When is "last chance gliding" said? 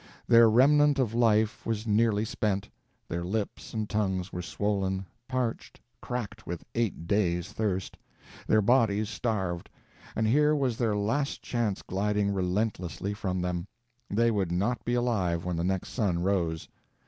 10.97-12.33